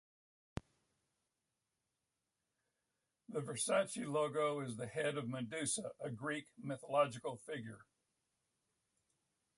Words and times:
The 3.29 3.39
Versace 3.39 4.03
logo 4.07 4.59
is 4.61 4.75
the 4.75 4.87
head 4.87 5.15
of 5.15 5.29
Medusa, 5.29 5.91
a 6.03 6.09
Greek 6.09 6.47
mythological 6.57 7.37
figure. 7.37 7.81